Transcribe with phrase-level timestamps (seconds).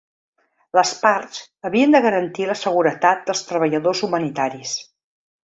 [0.77, 4.75] Les parts havien de garantir la seguretat dels treballadors humanitaris.